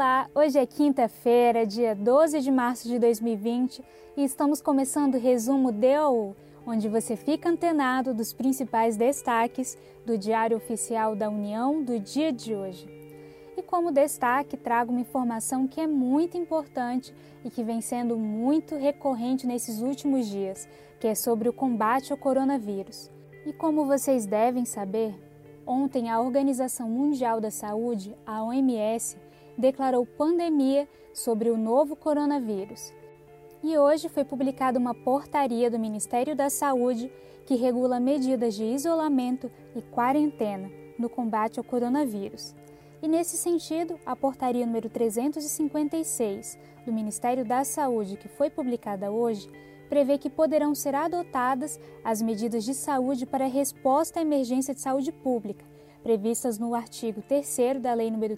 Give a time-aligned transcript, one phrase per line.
[0.00, 3.84] Olá, hoje é quinta-feira, dia 12 de março de 2020
[4.16, 6.34] e estamos começando o resumo DOU,
[6.66, 12.54] onde você fica antenado dos principais destaques do Diário Oficial da União do dia de
[12.54, 12.88] hoje.
[13.58, 17.14] E como destaque, trago uma informação que é muito importante
[17.44, 20.66] e que vem sendo muito recorrente nesses últimos dias,
[20.98, 23.10] que é sobre o combate ao coronavírus.
[23.44, 25.14] E como vocês devem saber,
[25.66, 29.18] ontem a Organização Mundial da Saúde, a OMS,
[29.60, 32.92] declarou pandemia sobre o novo coronavírus.
[33.62, 37.12] E hoje foi publicada uma portaria do Ministério da Saúde
[37.44, 42.54] que regula medidas de isolamento e quarentena no combate ao coronavírus.
[43.02, 49.48] E nesse sentido, a portaria número 356 do Ministério da Saúde, que foi publicada hoje,
[49.88, 55.10] prevê que poderão ser adotadas as medidas de saúde para resposta à emergência de saúde
[55.10, 55.64] pública,
[56.02, 58.36] previstas no artigo 3 da Lei nº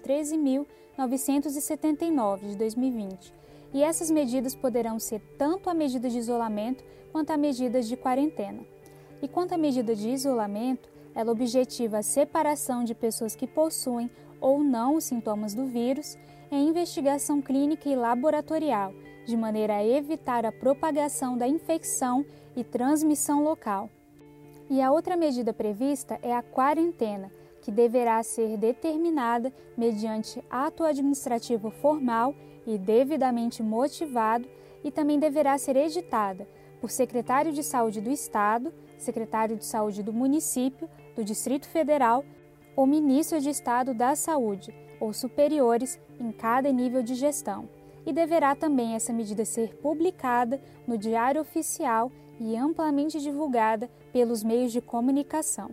[0.96, 3.34] 13.979 de 2020.
[3.74, 8.64] E essas medidas poderão ser tanto a medida de isolamento quanto a medidas de quarentena.
[9.22, 14.62] E quanto à medida de isolamento, ela objetiva a separação de pessoas que possuem ou
[14.62, 16.18] não os sintomas do vírus
[16.50, 18.92] em investigação clínica e laboratorial,
[19.24, 23.88] de maneira a evitar a propagação da infecção e transmissão local.
[24.68, 27.30] E a outra medida prevista é a quarentena,
[27.62, 32.34] que deverá ser determinada mediante ato administrativo formal
[32.66, 34.46] e devidamente motivado
[34.84, 36.46] e também deverá ser editada
[36.80, 42.24] por secretário de saúde do Estado, secretário de saúde do município, do Distrito Federal
[42.74, 47.68] ou ministro de Estado da Saúde ou superiores em cada nível de gestão.
[48.04, 54.72] E deverá também essa medida ser publicada no Diário Oficial e amplamente divulgada pelos meios
[54.72, 55.70] de comunicação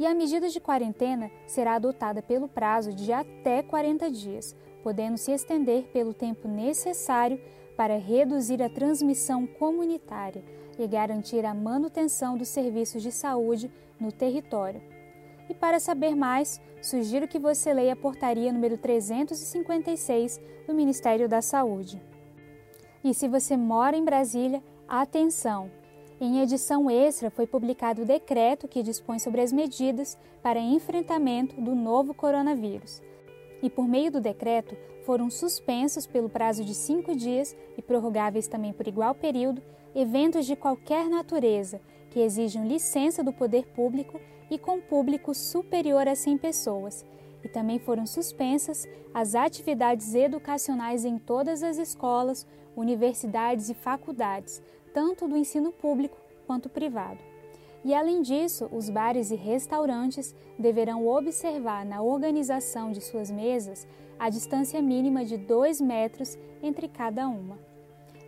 [0.00, 5.30] e a medida de quarentena será adotada pelo prazo de até 40 dias, podendo se
[5.30, 7.38] estender pelo tempo necessário
[7.76, 10.42] para reduzir a transmissão comunitária
[10.78, 13.70] e garantir a manutenção dos serviços de saúde
[14.00, 14.80] no território.
[15.50, 21.42] E para saber mais, sugiro que você leia a portaria número 356 do Ministério da
[21.42, 22.02] Saúde.
[23.04, 25.79] E se você mora em Brasília, atenção!
[26.22, 31.74] Em edição extra, foi publicado o decreto que dispõe sobre as medidas para enfrentamento do
[31.74, 33.00] novo coronavírus.
[33.62, 34.76] E por meio do decreto,
[35.06, 39.62] foram suspensos pelo prazo de cinco dias e prorrogáveis também por igual período
[39.94, 44.20] eventos de qualquer natureza que exijam licença do poder público
[44.50, 47.02] e com público superior a 100 pessoas.
[47.42, 55.28] E também foram suspensas as atividades educacionais em todas as escolas, universidades e faculdades, tanto
[55.28, 57.18] do ensino público quanto privado.
[57.84, 64.28] E além disso, os bares e restaurantes deverão observar na organização de suas mesas a
[64.28, 67.58] distância mínima de 2 metros entre cada uma.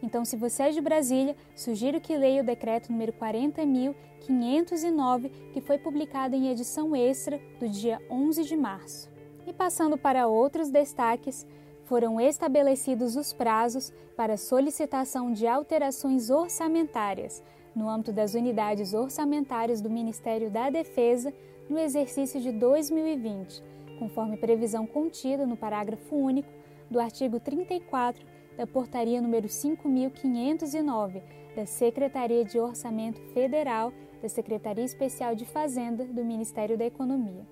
[0.02, 5.78] Então, se você é de Brasília, sugiro que leia o decreto número 40.509, que foi
[5.78, 9.08] publicado em edição extra do dia 11 de março.
[9.46, 11.46] E passando para outros destaques,
[11.84, 17.42] foram estabelecidos os prazos para solicitação de alterações orçamentárias
[17.74, 21.32] no âmbito das unidades orçamentárias do Ministério da Defesa
[21.68, 23.62] no exercício de 2020,
[23.98, 26.48] conforme previsão contida no parágrafo único
[26.90, 28.24] do artigo 34
[28.56, 31.22] da Portaria número 5509
[31.56, 37.46] da Secretaria de Orçamento Federal da Secretaria Especial de Fazenda do Ministério da Economia.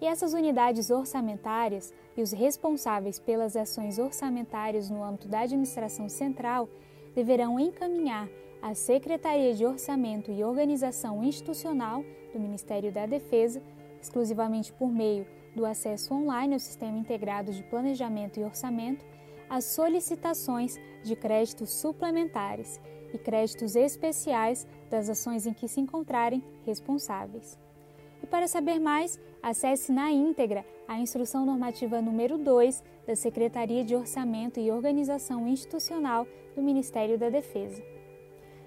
[0.00, 6.68] E essas unidades orçamentárias e os responsáveis pelas ações orçamentárias no âmbito da administração central
[7.14, 8.28] deverão encaminhar
[8.60, 13.62] à Secretaria de Orçamento e Organização Institucional do Ministério da Defesa,
[14.00, 19.04] exclusivamente por meio do acesso online ao Sistema Integrado de Planejamento e Orçamento,
[19.48, 22.80] as solicitações de créditos suplementares
[23.14, 27.58] e créditos especiais das ações em que se encontrarem responsáveis.
[28.22, 33.94] E para saber mais, acesse na íntegra a Instrução Normativa número 2 da Secretaria de
[33.94, 36.26] Orçamento e Organização Institucional
[36.56, 37.80] do Ministério da Defesa.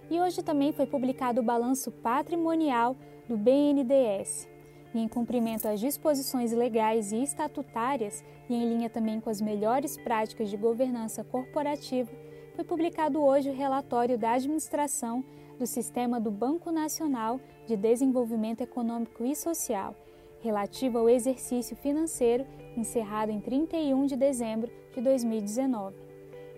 [0.09, 2.95] E hoje também foi publicado o balanço patrimonial
[3.27, 4.47] do BNDES.
[4.95, 9.97] E em cumprimento às disposições legais e estatutárias, e em linha também com as melhores
[9.97, 12.09] práticas de governança corporativa,
[12.55, 15.25] foi publicado hoje o relatório da administração
[15.59, 17.37] do sistema do Banco Nacional
[17.67, 19.93] de Desenvolvimento Econômico e Social,
[20.41, 22.45] relativo ao exercício financeiro
[22.75, 25.95] encerrado em 31 de dezembro de 2019.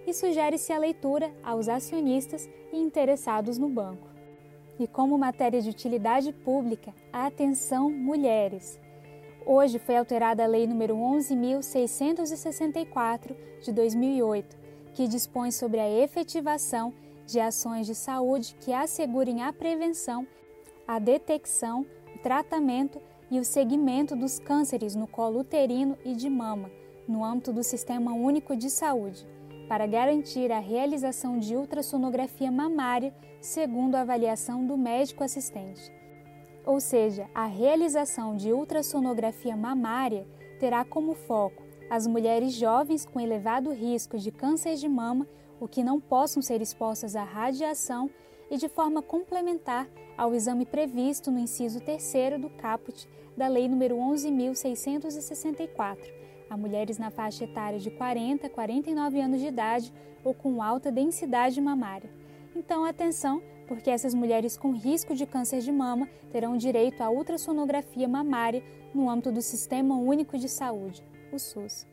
[0.06, 4.08] E sugere-se a leitura aos acionistas e interessados no banco.
[4.80, 8.80] E como matéria de utilidade pública, atenção mulheres!
[9.46, 14.58] Hoje foi alterada a Lei nº 11.664 de 2008,
[14.94, 16.94] que dispõe sobre a efetivação
[17.26, 20.28] de ações de saúde que assegurem a prevenção,
[20.88, 21.84] a detecção,
[22.16, 23.02] o tratamento
[23.32, 26.70] e o segmento dos cânceres no colo uterino e de mama,
[27.08, 29.26] no âmbito do Sistema Único de Saúde,
[29.70, 35.90] para garantir a realização de ultrassonografia mamária segundo a avaliação do médico assistente.
[36.66, 40.28] Ou seja, a realização de ultrassonografia mamária
[40.60, 45.28] terá como foco as mulheres jovens com elevado risco de câncer de mama
[45.60, 48.10] ou que não possam ser expostas à radiação
[48.52, 49.88] e de forma complementar
[50.18, 55.98] ao exame previsto no inciso 3 do caput da Lei nº 11.664,
[56.50, 60.92] a mulheres na faixa etária de 40 a 49 anos de idade ou com alta
[60.92, 62.10] densidade mamária.
[62.54, 68.06] Então, atenção, porque essas mulheres com risco de câncer de mama terão direito à ultrassonografia
[68.06, 68.62] mamária
[68.94, 71.02] no âmbito do Sistema Único de Saúde,
[71.32, 71.88] o SUS.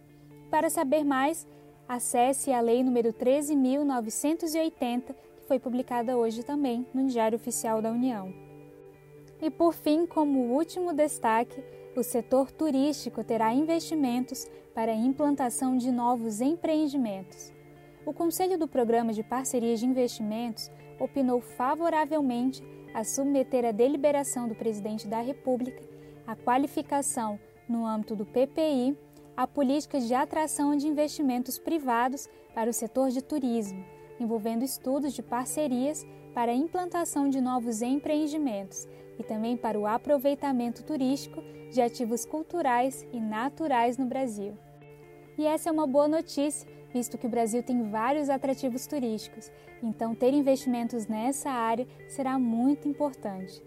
[0.51, 1.47] Para saber mais,
[1.89, 8.33] acesse a Lei nº 13.980, que foi publicada hoje também no Diário Oficial da União.
[9.41, 11.65] E por fim, como último destaque,
[11.97, 17.51] o setor turístico terá investimentos para a implantação de novos empreendimentos.
[18.05, 22.63] O Conselho do Programa de Parcerias de Investimentos opinou favoravelmente
[22.93, 25.83] a submeter à deliberação do Presidente da República
[26.27, 28.95] a qualificação, no âmbito do PPI,
[29.35, 33.83] a políticas de atração de investimentos privados para o setor de turismo,
[34.21, 38.87] envolvendo estudos de parcerias para a implantação de novos empreendimentos
[39.19, 44.57] e também para o aproveitamento turístico de ativos culturais e naturais no Brasil.
[45.37, 49.51] E essa é uma boa notícia, visto que o Brasil tem vários atrativos turísticos,
[49.83, 53.63] então ter investimentos nessa área será muito importante.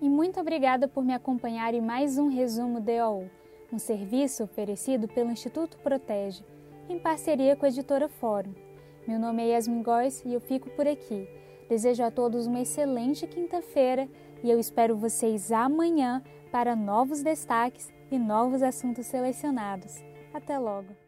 [0.00, 3.30] E muito obrigada por me acompanhar em mais um resumo DOU,
[3.72, 6.44] um serviço oferecido pelo Instituto Protege,
[6.88, 8.52] em parceria com a editora Fórum.
[9.06, 11.28] Meu nome é Yasmin Góes e eu fico por aqui.
[11.68, 14.08] Desejo a todos uma excelente quinta-feira
[14.42, 20.02] e eu espero vocês amanhã para novos destaques e novos assuntos selecionados.
[20.34, 21.05] Até logo!